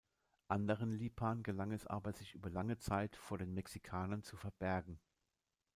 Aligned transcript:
Anderen 0.47 0.93
Lipan 0.97 1.43
gelang 1.43 1.71
es 1.71 1.85
aber, 1.85 2.11
sich 2.13 2.33
über 2.33 2.49
lange 2.49 2.79
Zeit 2.79 3.15
vor 3.15 3.37
den 3.37 3.53
Mexikanern 3.53 4.23
zu 4.23 4.35
verbergen. 4.35 4.99